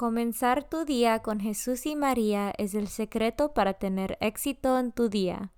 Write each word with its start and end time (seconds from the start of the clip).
Comenzar 0.00 0.64
tu 0.64 0.86
día 0.86 1.18
con 1.18 1.40
Jesús 1.40 1.84
y 1.84 1.94
María 1.94 2.54
es 2.56 2.74
el 2.74 2.88
secreto 2.88 3.52
para 3.52 3.74
tener 3.74 4.16
éxito 4.22 4.78
en 4.78 4.92
tu 4.92 5.10
día. 5.10 5.52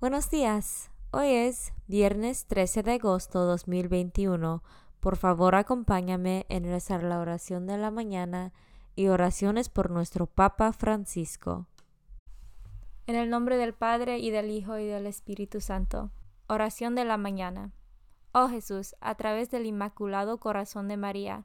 Buenos 0.00 0.28
días. 0.28 0.90
Hoy 1.12 1.28
es 1.28 1.72
viernes 1.86 2.46
13 2.46 2.82
de 2.82 2.94
agosto 2.94 3.44
2021. 3.44 4.64
Por 4.98 5.16
favor, 5.16 5.54
acompáñame 5.54 6.46
en 6.48 6.64
rezar 6.64 7.04
la 7.04 7.20
oración 7.20 7.68
de 7.68 7.78
la 7.78 7.92
mañana 7.92 8.52
y 8.96 9.06
oraciones 9.06 9.68
por 9.68 9.92
nuestro 9.92 10.26
Papa 10.26 10.72
Francisco. 10.72 11.68
En 13.06 13.14
el 13.14 13.30
nombre 13.30 13.56
del 13.56 13.72
Padre 13.72 14.18
y 14.18 14.30
del 14.30 14.50
Hijo 14.50 14.78
y 14.78 14.86
del 14.86 15.06
Espíritu 15.06 15.60
Santo. 15.60 16.10
Oración 16.48 16.96
de 16.96 17.04
la 17.04 17.18
mañana. 17.18 17.70
Oh 18.32 18.48
Jesús, 18.48 18.96
a 19.00 19.14
través 19.14 19.48
del 19.48 19.66
Inmaculado 19.66 20.40
Corazón 20.40 20.88
de 20.88 20.96
María, 20.96 21.44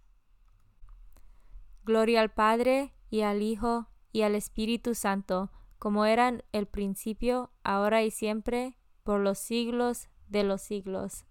Gloria 1.83 2.21
al 2.21 2.31
Padre, 2.31 2.93
y 3.09 3.21
al 3.21 3.41
Hijo, 3.41 3.87
y 4.11 4.21
al 4.21 4.35
Espíritu 4.35 4.95
Santo, 4.95 5.51
como 5.79 6.05
eran 6.05 6.43
el 6.51 6.67
principio, 6.67 7.51
ahora 7.63 8.03
y 8.03 8.11
siempre, 8.11 8.77
por 9.03 9.19
los 9.19 9.39
siglos 9.39 10.09
de 10.27 10.43
los 10.43 10.61
siglos. 10.61 11.25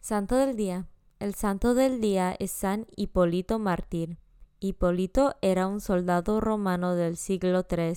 Santo 0.00 0.36
del 0.36 0.56
Día. 0.56 0.86
El 1.18 1.34
santo 1.34 1.74
del 1.74 2.00
día 2.00 2.34
es 2.38 2.50
San 2.50 2.86
Hipólito 2.96 3.58
Mártir. 3.58 4.16
Hipólito 4.58 5.34
era 5.42 5.66
un 5.66 5.82
soldado 5.82 6.40
romano 6.40 6.94
del 6.94 7.18
siglo 7.18 7.66
III, 7.70 7.94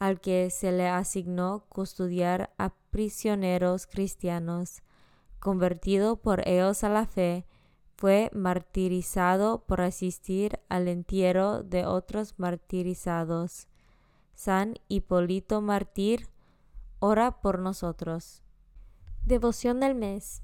al 0.00 0.20
que 0.20 0.50
se 0.50 0.72
le 0.72 0.88
asignó 0.88 1.66
custodiar 1.68 2.52
a 2.58 2.70
prisioneros 2.90 3.86
cristianos. 3.86 4.82
Convertido 5.38 6.16
por 6.16 6.48
ellos 6.48 6.82
a 6.82 6.88
la 6.88 7.06
fe, 7.06 7.46
fue 7.98 8.30
martirizado 8.32 9.64
por 9.66 9.80
asistir 9.80 10.60
al 10.68 10.86
entierro 10.86 11.64
de 11.64 11.84
otros 11.84 12.38
martirizados. 12.38 13.66
San 14.34 14.76
Hipólito 14.86 15.60
Mártir, 15.60 16.28
ora 17.00 17.40
por 17.40 17.58
nosotros. 17.58 18.44
Devoción 19.24 19.80
del 19.80 19.96
mes. 19.96 20.42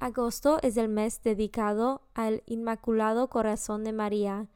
Agosto 0.00 0.58
es 0.62 0.78
el 0.78 0.88
mes 0.88 1.22
dedicado 1.22 2.00
al 2.14 2.42
Inmaculado 2.46 3.28
Corazón 3.28 3.84
de 3.84 3.92
María. 3.92 4.48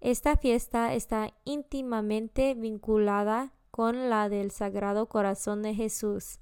Esta 0.00 0.36
fiesta 0.36 0.94
está 0.94 1.32
íntimamente 1.44 2.54
vinculada 2.54 3.52
con 3.70 4.10
la 4.10 4.28
del 4.28 4.50
Sagrado 4.50 5.06
Corazón 5.06 5.62
de 5.62 5.74
Jesús, 5.74 6.40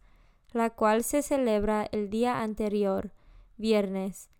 la 0.53 0.71
cual 0.71 1.05
se 1.05 1.21
celebra 1.21 1.87
el 1.93 2.09
día 2.09 2.41
anterior, 2.41 3.13
viernes, 3.59 4.31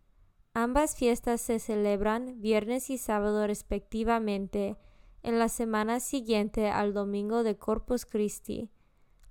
Ambas 0.55 0.97
fiestas 0.97 1.41
se 1.41 1.59
celebran 1.59 2.43
viernes 2.43 2.91
y 2.91 2.99
sábado 2.99 3.47
respectivamente 3.47 4.77
en 5.23 5.39
la 5.39 5.49
semana 5.49 5.99
siguiente 5.99 6.69
al 6.69 6.93
domingo 6.93 7.43
de 7.43 7.57
Corpus 7.57 8.05
Christi. 8.05 8.71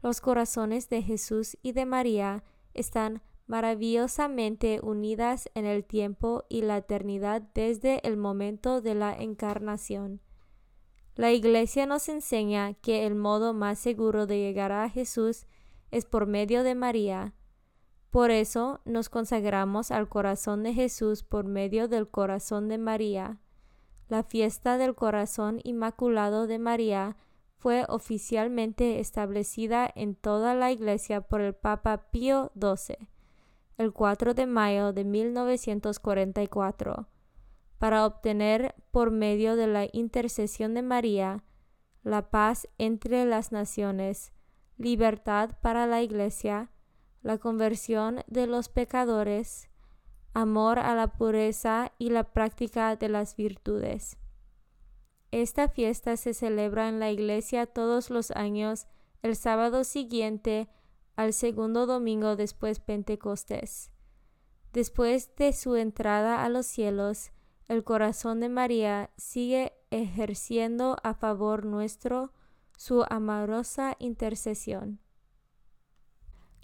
Los 0.02 0.20
corazones 0.20 0.90
de 0.90 1.04
Jesús 1.04 1.58
y 1.62 1.74
de 1.74 1.86
María 1.86 2.44
están 2.74 3.22
maravillosamente 3.46 4.80
unidas 4.82 5.48
en 5.54 5.66
el 5.66 5.86
tiempo 5.86 6.46
y 6.50 6.64
la 6.64 6.78
eternidad 6.78 7.44
desde 7.54 8.00
el 8.08 8.18
momento 8.18 8.82
de 8.82 8.96
la 8.96 9.14
encarnación. 9.14 10.22
La 11.16 11.32
Iglesia 11.32 11.86
nos 11.86 12.10
enseña 12.10 12.74
que 12.74 13.06
el 13.06 13.14
modo 13.14 13.54
más 13.54 13.78
seguro 13.78 14.26
de 14.26 14.40
llegar 14.40 14.72
a 14.72 14.90
Jesús 14.90 15.46
es 15.92 16.06
por 16.06 16.26
medio 16.26 16.64
de 16.64 16.74
María, 16.74 17.36
por 18.12 18.30
eso 18.30 18.82
nos 18.84 19.08
consagramos 19.08 19.90
al 19.90 20.10
corazón 20.10 20.64
de 20.64 20.74
Jesús 20.74 21.24
por 21.24 21.46
medio 21.46 21.88
del 21.88 22.10
corazón 22.10 22.68
de 22.68 22.78
María. 22.78 23.40
La 24.10 24.24
fiesta 24.24 24.78
del 24.78 24.96
corazón 24.96 25.62
inmaculado 25.64 26.46
de 26.46 26.60
María 26.60 27.16
fue 27.58 27.86
oficialmente 27.88 29.00
establecida 29.00 29.90
en 29.96 30.16
toda 30.16 30.54
la 30.56 30.74
Iglesia 30.74 31.22
por 31.22 31.40
el 31.40 31.54
Papa 31.54 32.10
Pío 32.12 32.52
XII, 32.60 33.08
el 33.78 33.94
4 33.94 34.34
de 34.34 34.46
mayo 34.46 34.92
de 34.92 35.06
1944, 35.06 37.08
para 37.78 38.06
obtener 38.06 38.76
por 38.92 39.12
medio 39.12 39.56
de 39.56 39.68
la 39.68 39.88
intercesión 39.94 40.74
de 40.74 40.82
María 40.82 41.46
la 42.04 42.30
paz 42.30 42.68
entre 42.78 43.26
las 43.26 43.54
naciones, 43.54 44.34
libertad 44.78 45.52
para 45.62 45.88
la 45.88 46.02
Iglesia, 46.02 46.72
la 47.22 47.38
conversión 47.38 48.24
de 48.28 48.48
los 48.48 48.70
pecadores, 48.70 49.70
amor 50.34 50.80
a 50.80 50.96
la 50.96 51.08
pureza 51.08 51.92
y 51.98 52.10
la 52.10 52.24
práctica 52.24 52.96
de 52.96 53.10
las 53.10 53.36
virtudes. 53.36 54.18
Esta 55.32 55.70
fiesta 55.70 56.18
se 56.18 56.34
celebra 56.34 56.90
en 56.90 57.00
la 57.00 57.12
iglesia 57.12 57.66
todos 57.66 58.10
los 58.10 58.32
años 58.32 58.88
el 59.22 59.36
sábado 59.36 59.84
siguiente 59.84 60.68
al 61.16 61.34
segundo 61.34 61.86
domingo 61.86 62.36
después 62.36 62.80
Pentecostés. 62.80 63.92
Después 64.74 65.36
de 65.36 65.54
su 65.54 65.76
entrada 65.76 66.44
a 66.44 66.50
los 66.50 66.66
cielos, 66.66 67.32
el 67.68 67.84
corazón 67.84 68.40
de 68.40 68.50
María 68.50 69.12
sigue 69.18 69.74
ejerciendo 69.92 70.98
a 71.04 71.14
favor 71.14 71.66
nuestro 71.66 72.34
su 72.78 73.06
amorosa 73.10 73.96
intercesión. 74.00 75.00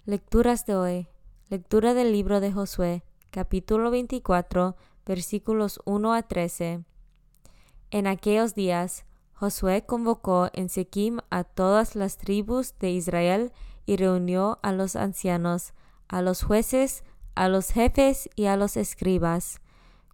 Lecturas 0.08 0.64
de 0.64 0.74
hoy. 0.74 1.06
Lectura 1.50 1.92
del 1.92 2.12
libro 2.12 2.40
de 2.40 2.50
Josué, 2.50 3.04
capítulo 3.30 3.90
24, 3.90 4.74
versículos 5.04 5.80
1 5.84 6.14
a 6.14 6.22
13. 6.22 6.82
En 7.90 8.06
aquellos 8.06 8.54
días, 8.54 9.04
Josué 9.34 9.84
convocó 9.84 10.48
en 10.54 10.70
Sequim 10.70 11.18
a 11.28 11.44
todas 11.44 11.94
las 11.94 12.16
tribus 12.16 12.72
de 12.78 12.88
Israel 12.88 13.52
y 13.84 13.98
reunió 13.98 14.58
a 14.62 14.72
los 14.72 14.96
ancianos, 14.96 15.74
a 16.08 16.22
los 16.22 16.42
jueces, 16.42 17.04
a 17.34 17.50
los 17.50 17.68
jefes 17.68 18.30
y 18.34 18.46
a 18.46 18.56
los 18.56 18.78
escribas. 18.78 19.60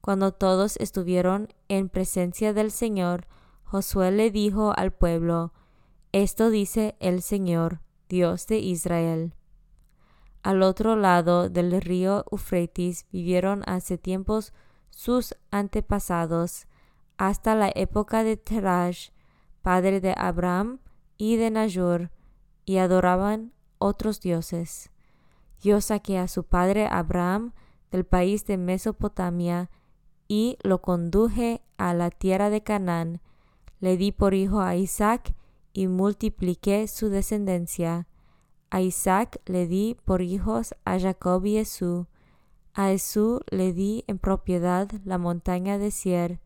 Cuando 0.00 0.32
todos 0.32 0.76
estuvieron 0.78 1.54
en 1.68 1.88
presencia 1.88 2.52
del 2.52 2.72
Señor, 2.72 3.28
Josué 3.62 4.10
le 4.10 4.32
dijo 4.32 4.74
al 4.76 4.92
pueblo, 4.92 5.52
Esto 6.10 6.50
dice 6.50 6.96
el 6.98 7.22
Señor, 7.22 7.80
Dios 8.08 8.48
de 8.48 8.58
Israel. 8.58 9.34
Al 10.44 10.62
otro 10.62 10.94
lado 10.94 11.48
del 11.48 11.80
río 11.80 12.26
Eufrates 12.30 13.06
vivieron 13.10 13.62
hace 13.64 13.96
tiempos 13.96 14.52
sus 14.90 15.34
antepasados, 15.50 16.66
hasta 17.16 17.54
la 17.54 17.72
época 17.74 18.24
de 18.24 18.36
Teraj, 18.36 19.10
padre 19.62 20.02
de 20.02 20.12
Abraham 20.14 20.80
y 21.16 21.36
de 21.36 21.50
Najur, 21.50 22.10
y 22.66 22.76
adoraban 22.76 23.54
otros 23.78 24.20
dioses. 24.20 24.90
Yo 25.62 25.80
saqué 25.80 26.18
a 26.18 26.28
su 26.28 26.44
padre 26.44 26.88
Abraham 26.90 27.54
del 27.90 28.04
país 28.04 28.44
de 28.44 28.58
Mesopotamia 28.58 29.70
y 30.28 30.58
lo 30.62 30.82
conduje 30.82 31.62
a 31.78 31.94
la 31.94 32.10
tierra 32.10 32.50
de 32.50 32.62
Canaán. 32.62 33.22
Le 33.80 33.96
di 33.96 34.12
por 34.12 34.34
hijo 34.34 34.60
a 34.60 34.76
Isaac 34.76 35.34
y 35.72 35.86
multipliqué 35.86 36.86
su 36.86 37.08
descendencia. 37.08 38.08
A 38.74 38.80
Isaac 38.80 39.40
le 39.46 39.68
di 39.68 39.96
por 40.04 40.20
hijos 40.20 40.74
a 40.84 40.98
Jacob 40.98 41.46
y 41.46 41.58
Esú. 41.58 42.08
A 42.74 42.90
Esú 42.90 43.38
le 43.48 43.72
di 43.72 44.02
en 44.08 44.18
propiedad 44.18 44.90
la 45.04 45.16
montaña 45.16 45.78
de 45.78 45.92
Sier. 45.92 46.40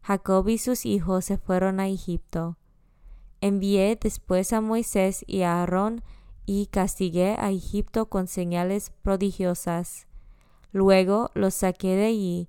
Jacob 0.00 0.48
y 0.48 0.56
sus 0.56 0.86
hijos 0.86 1.26
se 1.26 1.36
fueron 1.36 1.78
a 1.78 1.86
Egipto. 1.86 2.56
Envié 3.42 3.98
después 4.00 4.54
a 4.54 4.62
Moisés 4.62 5.22
y 5.26 5.42
a 5.42 5.60
Aarón 5.60 6.02
y 6.46 6.68
castigué 6.68 7.36
a 7.38 7.50
Egipto 7.50 8.06
con 8.06 8.26
señales 8.26 8.90
prodigiosas. 9.02 10.06
Luego 10.72 11.30
los 11.34 11.52
saqué 11.56 11.94
de 11.94 12.06
allí, 12.06 12.48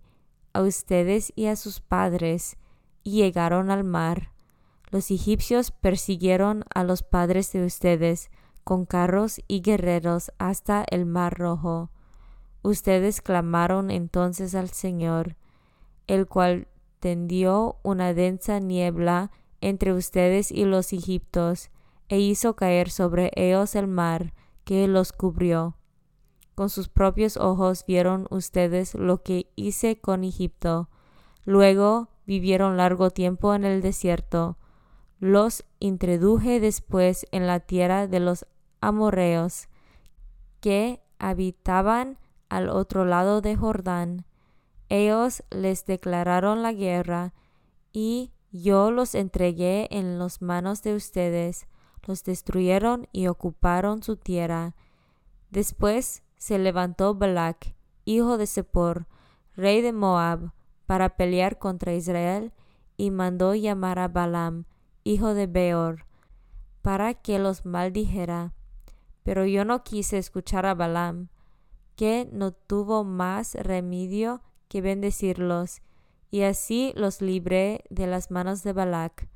a 0.53 0.62
ustedes 0.62 1.33
y 1.35 1.47
a 1.47 1.57
sus 1.57 1.81
padres, 1.81 2.56
y 3.03 3.18
llegaron 3.24 3.71
al 3.71 3.83
mar. 3.83 4.31
Los 4.89 5.12
egipcios 5.12 5.71
persiguieron 5.71 6.63
a 6.74 6.85
los 6.85 7.03
padres 7.03 7.51
de 7.51 7.65
ustedes 7.65 8.31
con 8.68 8.86
carros 8.86 9.40
y 9.48 9.62
guerreros 9.62 10.34
hasta 10.40 10.84
el 10.92 11.06
mar 11.06 11.40
rojo. 11.40 11.90
Ustedes 12.64 13.22
clamaron 13.22 13.90
entonces 13.90 14.56
al 14.56 14.72
Señor, 14.72 15.38
el 16.06 16.28
cual 16.28 16.68
tendió 17.00 17.78
una 17.81 18.14
densa 18.14 18.60
niebla 18.60 19.31
entre 19.62 19.94
ustedes 19.94 20.52
y 20.52 20.66
los 20.66 20.92
egipcios, 20.92 21.69
e 22.10 22.19
hizo 22.19 22.58
caer 22.58 22.90
sobre 22.90 23.31
ellos 23.38 23.74
el 23.74 23.88
mar 23.88 24.34
que 24.66 24.90
los 24.90 25.13
cubrió. 25.13 25.78
Con 26.54 26.70
sus 26.70 26.90
propios 26.90 27.38
ojos 27.38 27.86
vieron 27.88 28.28
ustedes 28.31 28.96
lo 28.96 29.24
que 29.24 29.50
hice 29.56 30.02
con 30.02 30.25
Egipto. 30.25 30.90
Luego 31.46 32.10
vivieron 32.25 32.75
largo 32.75 33.12
tiempo 33.12 33.56
en 33.56 33.63
el 33.63 33.81
desierto. 33.81 34.58
Los 35.22 35.63
introduje 35.80 36.60
después 36.60 37.25
en 37.31 37.48
la 37.48 37.62
tierra 37.62 38.08
de 38.08 38.20
los 38.20 38.46
amorreos, 38.81 39.68
que 40.59 41.01
habitaban 41.19 42.18
al 42.50 42.69
otro 42.69 43.06
lado 43.06 43.41
de 43.41 43.56
Jordán. 43.56 44.25
Ellos 44.89 45.44
les 45.50 45.85
declararon 45.85 46.63
la 46.63 46.74
guerra, 46.74 47.33
y 47.91 48.31
yo 48.51 48.91
los 48.91 49.15
entregué 49.15 49.88
en 49.91 50.19
las 50.19 50.41
manos 50.41 50.81
de 50.81 50.95
ustedes 50.95 51.68
los 52.07 52.24
destruyeron 52.24 53.07
y 53.12 53.27
ocuparon 53.27 54.01
su 54.01 54.15
tierra. 54.15 54.75
Después 55.51 56.24
se 56.38 56.57
levantó 56.57 57.13
Balak, 57.13 57.75
hijo 58.06 58.38
de 58.38 58.47
Sepor, 58.47 59.07
rey 59.56 59.81
de 59.81 59.94
Moab, 59.94 60.53
para 60.85 61.18
pelear 61.18 61.59
contra 61.59 61.94
Israel, 61.94 62.53
y 62.95 63.12
mandó 63.12 63.53
llamar 63.53 64.00
a 64.00 64.07
Balaam, 64.07 64.65
hijo 65.03 65.33
de 65.33 65.45
Beor, 65.45 66.06
para 66.81 67.13
que 67.13 67.38
los 67.38 67.65
maldijera. 67.65 68.53
Pero 69.27 69.45
yo 69.45 69.65
no 69.65 69.83
quise 69.83 70.18
escuchar 70.18 70.65
a 70.65 70.74
Balaam, 70.74 71.27
que 71.97 72.29
no 72.31 72.53
tuvo 72.53 73.03
más 73.03 73.56
remedio 73.56 74.41
que 74.69 74.79
bendecirlos, 74.79 75.81
y 76.31 76.44
así 76.44 76.94
los 76.95 77.21
libré 77.21 77.83
de 77.89 78.07
las 78.07 78.31
manos 78.31 78.63
de 78.63 78.71
Balac 78.71 79.27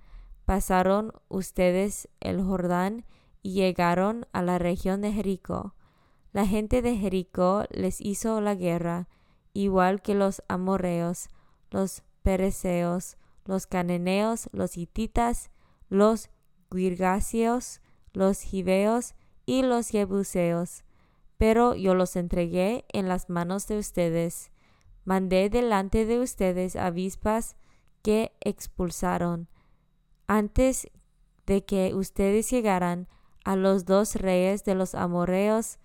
pasaron 0.45 1.11
ustedes 1.27 2.07
el 2.21 2.41
Jordán 2.41 3.03
y 3.41 3.51
llegaron 3.51 4.27
a 4.31 4.41
la 4.41 4.59
región 4.59 5.01
de 5.01 5.11
Jericó. 5.11 5.75
La 6.31 6.47
gente 6.47 6.81
de 6.81 6.95
Jericó 6.95 7.65
les 7.69 7.99
hizo 7.99 8.39
la 8.39 8.55
guerra, 8.55 9.09
igual 9.51 10.01
que 10.01 10.15
los 10.15 10.41
amorreos, 10.47 11.27
los 11.69 12.03
pereceos, 12.21 13.17
los 13.43 13.67
cananeos, 13.67 14.47
los 14.53 14.77
hititas, 14.77 15.51
los 15.89 16.29
guirgaseos, 16.69 17.81
los 18.13 18.39
gibeos 18.39 19.15
y 19.45 19.63
los 19.63 19.89
jebuseos. 19.89 20.83
Pero 21.37 21.75
yo 21.75 21.95
los 21.95 22.15
entregué 22.15 22.85
en 22.93 23.07
las 23.07 23.29
manos 23.29 23.67
de 23.67 23.77
ustedes. 23.77 24.51
Mandé 25.05 25.49
delante 25.49 26.05
de 26.05 26.19
ustedes 26.19 26.75
avispas 26.75 27.55
que 28.03 28.33
expulsaron 28.41 29.47
antes 30.31 30.89
de 31.45 31.65
que 31.65 31.93
ustedes 31.93 32.49
llegaran 32.49 33.09
a 33.43 33.57
los 33.57 33.83
dos 33.83 34.15
reyes 34.15 34.63
de 34.63 34.75
los 34.75 34.95
amorreos, 34.95 35.77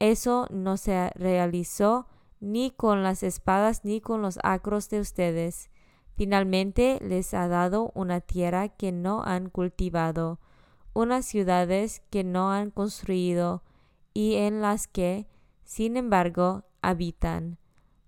eso 0.00 0.48
no 0.50 0.76
se 0.76 1.10
realizó 1.10 2.08
ni 2.40 2.72
con 2.72 3.04
las 3.04 3.22
espadas 3.22 3.84
ni 3.84 4.00
con 4.00 4.20
los 4.20 4.40
acros 4.42 4.88
de 4.88 4.98
ustedes. 4.98 5.70
Finalmente 6.16 6.98
les 7.00 7.34
ha 7.34 7.46
dado 7.46 7.92
una 7.94 8.20
tierra 8.20 8.68
que 8.68 8.90
no 8.90 9.22
han 9.22 9.48
cultivado, 9.48 10.40
unas 10.92 11.26
ciudades 11.26 12.02
que 12.10 12.24
no 12.24 12.50
han 12.52 12.70
construido 12.70 13.62
y 14.14 14.34
en 14.34 14.60
las 14.60 14.86
que, 14.88 15.28
sin 15.64 15.96
embargo, 15.96 16.64
habitan. 16.82 17.58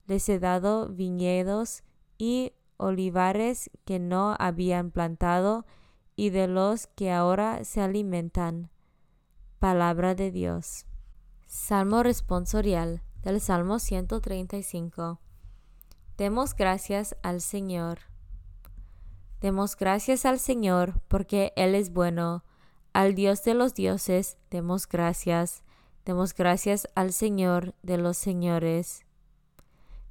Les 0.07 0.29
he 0.29 0.39
dado 0.39 0.89
viñedos 0.89 1.83
y 2.19 2.53
olivares 2.77 3.71
que 3.85 3.99
no 3.99 4.35
habían 4.39 4.91
plantado 4.91 5.67
y 6.17 6.31
de 6.31 6.49
los 6.49 6.87
que 6.89 7.13
ahora 7.13 7.65
se 7.65 7.81
alimentan. 7.81 8.71
Palabra 9.59 10.15
de 10.15 10.31
Dios. 10.31 10.87
Salmo 11.47 12.03
responsorial 12.03 13.03
del 13.23 13.41
Salmo 13.41 13.79
135. 13.79 15.21
Demos 16.17 16.55
gracias 16.55 17.17
al 17.23 17.41
Señor. 17.41 18.01
Demos 19.41 19.77
gracias 19.77 20.27
al 20.27 20.39
Señor 20.39 21.01
porque 21.09 21.53
Él 21.57 21.75
es 21.75 21.93
bueno. 21.93 22.45
Al 22.93 23.15
Dios 23.15 23.45
de 23.45 23.55
los 23.55 23.75
dioses 23.75 24.37
demos 24.51 24.89
gracias. 24.89 25.63
Demos 26.05 26.35
gracias 26.35 26.89
al 26.95 27.13
Señor 27.13 27.75
de 27.83 27.99
los 27.99 28.17
señores. 28.17 29.05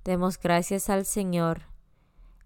Demos 0.04 0.40
gracias 0.40 0.90
al 0.90 1.06
Señor 1.06 1.70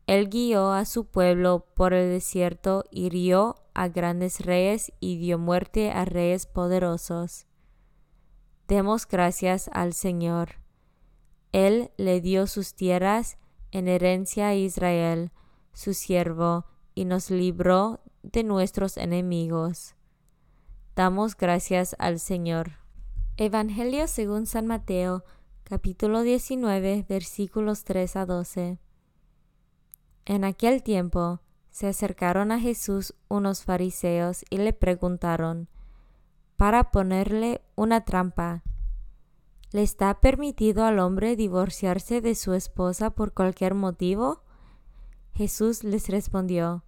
él 0.06 0.30
guió 0.30 0.72
a 0.72 0.84
su 0.86 1.06
pueblo 1.06 1.66
por 1.76 1.94
el 1.94 2.10
desierto, 2.10 2.84
hirió 2.92 3.56
a 3.74 3.88
grandes 3.88 4.42
reyes 4.42 4.92
y 5.00 5.18
dio 5.18 5.40
muerte 5.40 5.92
a 5.92 6.04
reyes 6.04 6.46
poderosos. 6.46 7.48
Demos 8.68 9.08
gracias 9.08 9.70
al 9.74 9.94
Señor. 9.94 10.60
Él 11.54 11.92
le 11.98 12.20
dio 12.20 12.48
sus 12.48 12.74
tierras 12.74 13.38
en 13.72 13.88
herencia 13.88 14.50
a 14.50 14.56
Israel, 14.56 15.32
su 15.74 15.94
siervo, 15.94 16.66
y 16.96 17.06
nos 17.06 17.30
libró 17.32 18.02
de 18.24 18.44
nuestros 18.44 18.98
enemigos. 18.98 19.96
Damos 20.96 21.36
gracias 21.36 21.96
al 21.98 22.20
Señor. 22.20 22.74
Evangelio 23.38 24.08
según 24.08 24.46
San 24.46 24.68
Mateo, 24.68 25.24
capítulo 25.64 26.22
19, 26.22 27.04
versículos 27.10 27.84
3 27.84 28.16
a 28.16 28.26
12. 28.28 28.78
En 30.26 30.44
aquel 30.44 30.84
tiempo 30.84 31.40
se 31.72 31.88
acercaron 31.88 32.52
a 32.52 32.60
Jesús 32.60 33.16
unos 33.28 33.64
fariseos 33.64 34.46
y 34.52 34.58
le 34.58 34.72
preguntaron, 34.72 35.68
para 36.58 36.92
ponerle 36.92 37.64
una 37.74 38.06
trampa, 38.06 38.62
¿le 39.72 39.82
está 39.82 40.22
permitido 40.22 40.86
al 40.86 41.00
hombre 41.00 41.36
divorciarse 41.36 42.22
de 42.22 42.36
su 42.36 42.54
esposa 42.54 43.10
por 43.10 43.34
cualquier 43.34 43.74
motivo? 43.74 44.44
Jesús 45.34 45.84
les 45.84 46.08
respondió, 46.10 46.84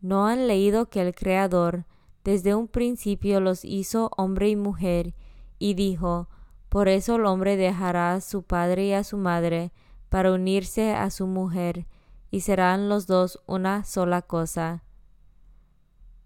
¿no 0.00 0.26
han 0.26 0.46
leído 0.46 0.88
que 0.88 1.02
el 1.02 1.14
Creador 1.14 1.84
desde 2.24 2.54
un 2.54 2.68
principio 2.68 3.40
los 3.40 3.64
hizo 3.64 4.10
hombre 4.16 4.48
y 4.48 4.56
mujer, 4.56 5.14
y 5.58 5.74
dijo, 5.74 6.28
por 6.68 6.88
eso 6.88 7.16
el 7.16 7.26
hombre 7.26 7.56
dejará 7.56 8.14
a 8.14 8.20
su 8.20 8.42
padre 8.42 8.86
y 8.86 8.92
a 8.94 9.04
su 9.04 9.16
madre 9.16 9.72
para 10.08 10.32
unirse 10.32 10.94
a 10.94 11.10
su 11.10 11.26
mujer, 11.26 11.86
y 12.30 12.40
serán 12.40 12.88
los 12.88 13.06
dos 13.06 13.40
una 13.46 13.84
sola 13.84 14.22
cosa. 14.22 14.82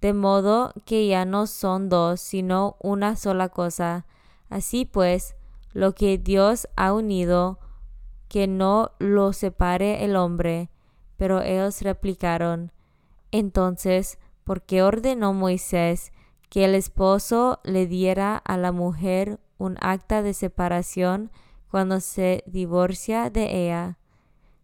De 0.00 0.12
modo 0.12 0.72
que 0.86 1.08
ya 1.08 1.24
no 1.24 1.46
son 1.46 1.88
dos, 1.88 2.20
sino 2.20 2.76
una 2.80 3.16
sola 3.16 3.48
cosa. 3.48 4.06
Así 4.48 4.84
pues, 4.84 5.34
lo 5.72 5.94
que 5.94 6.16
Dios 6.16 6.68
ha 6.76 6.92
unido, 6.92 7.58
que 8.28 8.46
no 8.46 8.92
lo 8.98 9.32
separe 9.32 10.04
el 10.04 10.14
hombre. 10.16 10.70
Pero 11.16 11.42
ellos 11.42 11.82
replicaron, 11.82 12.72
entonces, 13.32 14.18
¿por 14.48 14.62
qué 14.62 14.82
ordenó 14.82 15.34
Moisés 15.34 16.10
que 16.48 16.64
el 16.64 16.74
esposo 16.74 17.60
le 17.64 17.86
diera 17.86 18.34
a 18.34 18.56
la 18.56 18.72
mujer 18.72 19.40
un 19.58 19.76
acta 19.82 20.22
de 20.22 20.32
separación 20.32 21.30
cuando 21.70 22.00
se 22.00 22.44
divorcia 22.46 23.28
de 23.28 23.66
ella? 23.66 23.98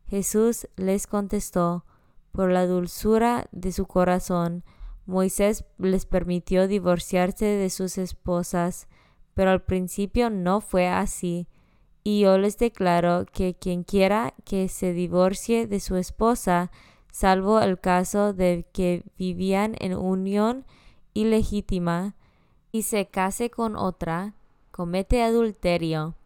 Jesús 0.08 0.66
les 0.76 1.06
contestó, 1.06 1.84
por 2.32 2.50
la 2.50 2.66
dulzura 2.66 3.46
de 3.52 3.72
su 3.72 3.84
corazón, 3.84 4.64
Moisés 5.04 5.66
les 5.76 6.06
permitió 6.06 6.66
divorciarse 6.66 7.44
de 7.44 7.68
sus 7.68 7.98
esposas, 7.98 8.88
pero 9.34 9.50
al 9.50 9.64
principio 9.64 10.30
no 10.30 10.62
fue 10.62 10.88
así. 10.88 11.46
Y 12.02 12.20
yo 12.20 12.38
les 12.38 12.56
declaro 12.56 13.26
que 13.30 13.54
quien 13.54 13.84
quiera 13.84 14.32
que 14.46 14.66
se 14.70 14.94
divorcie 14.94 15.66
de 15.66 15.78
su 15.78 15.96
esposa, 15.96 16.70
salvo 17.14 17.61
el 17.61 17.78
caso 17.78 18.33
de 18.33 18.66
que 18.73 19.04
vivían 19.16 19.76
en 19.78 19.94
unión 19.94 20.64
ilegítima 21.12 22.16
y 22.73 22.83
se 22.83 23.06
case 23.06 23.50
con 23.50 23.76
otra, 23.76 24.35
comete 24.73 25.23
adulterio. 25.23 26.16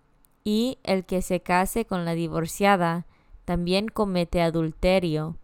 Y 0.45 0.79
el 0.85 1.05
que 1.05 1.21
se 1.21 1.41
case 1.41 1.85
con 1.85 2.07
la 2.07 2.15
divorciada, 2.15 3.05
también 3.45 3.89
comete 3.89 4.41
adulterio. 4.41 5.37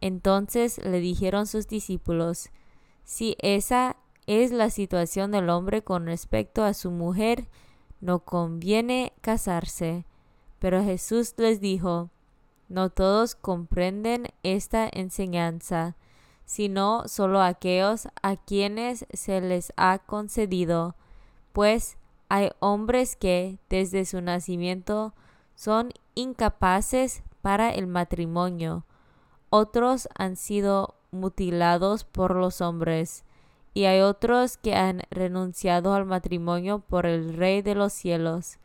Entonces 0.00 0.84
le 0.84 0.98
dijeron 0.98 1.46
sus 1.46 1.68
discípulos, 1.68 2.50
si 3.04 3.36
esa 3.38 3.94
es 4.26 4.50
la 4.50 4.68
situación 4.68 5.30
del 5.30 5.48
hombre 5.48 5.82
con 5.82 6.06
respecto 6.06 6.64
a 6.64 6.74
su 6.74 6.90
mujer, 6.90 7.46
no 8.00 8.24
conviene 8.24 9.12
casarse. 9.20 10.06
Pero 10.58 10.82
Jesús 10.82 11.34
les 11.36 11.60
dijo, 11.60 12.10
no 12.68 12.90
todos 12.90 13.34
comprenden 13.34 14.28
esta 14.42 14.88
enseñanza, 14.92 15.96
sino 16.44 17.06
solo 17.08 17.42
aquellos 17.42 18.08
a 18.22 18.36
quienes 18.36 19.06
se 19.12 19.40
les 19.40 19.72
ha 19.76 19.98
concedido, 19.98 20.94
pues 21.52 21.98
hay 22.28 22.50
hombres 22.60 23.16
que 23.16 23.58
desde 23.68 24.04
su 24.04 24.20
nacimiento 24.20 25.14
son 25.54 25.92
incapaces 26.14 27.22
para 27.42 27.70
el 27.70 27.86
matrimonio, 27.86 28.84
otros 29.50 30.08
han 30.16 30.36
sido 30.36 30.94
mutilados 31.10 32.04
por 32.04 32.34
los 32.34 32.60
hombres, 32.60 33.24
y 33.74 33.84
hay 33.84 34.00
otros 34.00 34.56
que 34.56 34.74
han 34.74 35.02
renunciado 35.10 35.94
al 35.94 36.04
matrimonio 36.04 36.80
por 36.80 37.06
el 37.06 37.34
Rey 37.34 37.62
de 37.62 37.74
los 37.74 37.92
cielos, 37.92 38.58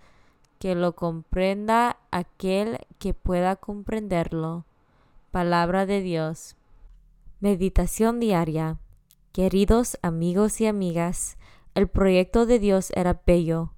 que 0.63 0.75
lo 0.75 0.95
comprenda 0.95 1.97
aquel 2.09 2.77
que 2.97 3.13
pueda 3.13 3.57
comprenderlo. 3.57 4.65
Palabra 5.29 5.85
de 5.85 5.99
Dios. 5.99 6.55
Meditación 7.41 8.21
diaria. 8.21 8.79
Queridos 9.33 9.99
amigos 10.01 10.61
y 10.61 10.67
amigas, 10.67 11.37
el 11.75 11.89
proyecto 11.89 12.45
de 12.45 12.59
Dios 12.59 12.91
era 12.95 13.21
bello. 13.25 13.73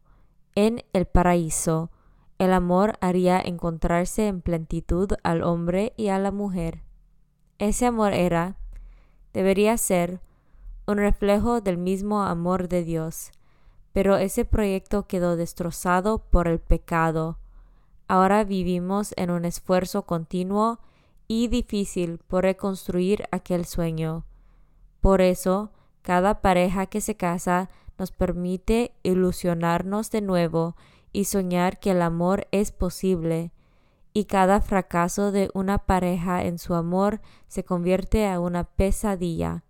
En 0.53 0.83
el 0.93 1.07
paraíso, 1.07 1.89
el 2.37 2.53
amor 2.53 2.99
haría 3.01 3.41
encontrarse 3.41 4.27
en 4.27 4.41
plenitud 4.41 5.09
al 5.23 5.41
hombre 5.41 5.93
y 5.97 6.09
a 6.09 6.19
la 6.19 6.29
mujer. 6.29 6.83
Ese 7.57 7.87
amor 7.87 8.13
era, 8.13 8.57
debería 9.33 9.75
ser, 9.79 10.21
un 10.85 10.97
reflejo 10.97 11.61
del 11.61 11.79
mismo 11.79 12.21
amor 12.21 12.67
de 12.67 12.83
Dios, 12.83 13.31
pero 13.95 14.17
ese 14.17 14.43
proyecto 14.43 15.07
quedó 15.07 15.37
destrozado 15.37 16.17
por 16.17 16.49
el 16.49 16.59
pecado. 16.59 17.37
Ahora 18.09 18.43
vivimos 18.43 19.13
en 19.15 19.31
un 19.31 19.45
esfuerzo 19.45 20.01
continuo 20.01 20.79
y 21.29 21.47
difícil 21.47 22.17
por 22.27 22.43
reconstruir 22.43 23.23
aquel 23.31 23.63
sueño. 23.63 24.25
Por 24.99 25.21
eso, 25.21 25.71
cada 26.01 26.41
pareja 26.41 26.87
que 26.87 26.99
se 26.99 27.15
casa 27.15 27.69
nos 27.97 28.11
permite 28.11 28.91
ilusionarnos 29.03 30.11
de 30.11 30.19
nuevo 30.19 30.75
y 31.13 31.23
soñar 31.23 31.79
que 31.79 31.91
el 31.91 32.01
amor 32.01 32.49
es 32.51 32.73
posible 32.73 33.53
y 34.11 34.25
cada 34.25 34.59
fracaso 34.59 35.31
de 35.31 35.49
una 35.53 35.77
pareja 35.77 36.43
en 36.43 36.59
su 36.59 36.73
amor 36.73 37.21
se 37.47 37.63
convierte 37.63 38.27
a 38.27 38.41
una 38.41 38.65
pesadilla. 38.65 39.63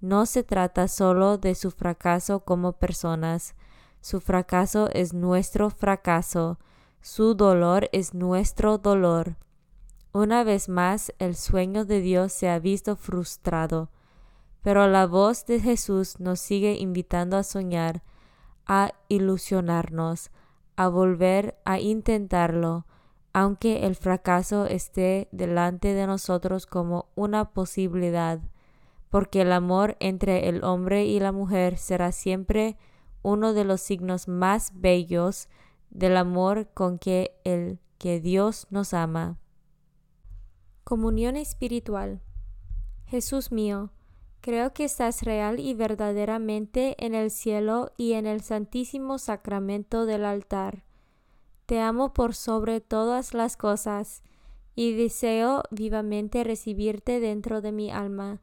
No 0.00 0.26
se 0.26 0.42
trata 0.42 0.88
solo 0.88 1.38
de 1.38 1.54
su 1.54 1.70
fracaso 1.70 2.40
como 2.40 2.72
personas, 2.72 3.54
su 4.00 4.20
fracaso 4.20 4.88
es 4.92 5.14
nuestro 5.14 5.70
fracaso, 5.70 6.58
su 7.00 7.34
dolor 7.34 7.88
es 7.92 8.14
nuestro 8.14 8.78
dolor. 8.78 9.36
Una 10.12 10.44
vez 10.44 10.68
más 10.68 11.12
el 11.18 11.34
sueño 11.34 11.84
de 11.84 12.00
Dios 12.00 12.32
se 12.32 12.48
ha 12.48 12.58
visto 12.58 12.96
frustrado, 12.96 13.90
pero 14.62 14.86
la 14.86 15.06
voz 15.06 15.46
de 15.46 15.60
Jesús 15.60 16.20
nos 16.20 16.40
sigue 16.40 16.74
invitando 16.74 17.36
a 17.36 17.42
soñar, 17.42 18.02
a 18.66 18.92
ilusionarnos, 19.08 20.30
a 20.76 20.88
volver 20.88 21.58
a 21.64 21.80
intentarlo, 21.80 22.86
aunque 23.32 23.86
el 23.86 23.96
fracaso 23.96 24.66
esté 24.66 25.28
delante 25.32 25.94
de 25.94 26.06
nosotros 26.06 26.66
como 26.66 27.06
una 27.14 27.50
posibilidad, 27.50 28.40
porque 29.16 29.40
el 29.40 29.52
amor 29.52 29.96
entre 29.98 30.46
el 30.46 30.62
hombre 30.62 31.06
y 31.06 31.20
la 31.20 31.32
mujer 31.32 31.78
será 31.78 32.12
siempre 32.12 32.76
uno 33.22 33.54
de 33.54 33.64
los 33.64 33.80
signos 33.80 34.28
más 34.28 34.72
bellos 34.74 35.48
del 35.88 36.18
amor 36.18 36.68
con 36.74 36.98
que 36.98 37.34
el 37.42 37.78
que 37.96 38.20
Dios 38.20 38.66
nos 38.68 38.92
ama. 38.92 39.38
Comunión 40.84 41.34
espiritual. 41.36 42.20
Jesús 43.06 43.52
mío, 43.52 43.90
creo 44.42 44.74
que 44.74 44.84
estás 44.84 45.22
real 45.22 45.60
y 45.60 45.72
verdaderamente 45.72 46.94
en 47.02 47.14
el 47.14 47.30
cielo 47.30 47.92
y 47.96 48.12
en 48.12 48.26
el 48.26 48.42
santísimo 48.42 49.18
sacramento 49.18 50.04
del 50.04 50.26
altar. 50.26 50.84
Te 51.64 51.80
amo 51.80 52.12
por 52.12 52.34
sobre 52.34 52.82
todas 52.82 53.32
las 53.32 53.56
cosas, 53.56 54.22
y 54.74 54.94
deseo 54.94 55.62
vivamente 55.70 56.44
recibirte 56.44 57.18
dentro 57.18 57.62
de 57.62 57.72
mi 57.72 57.90
alma. 57.90 58.42